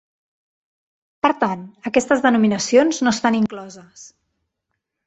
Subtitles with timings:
[1.27, 4.13] Per tant, aquestes denominacions no estan incloses.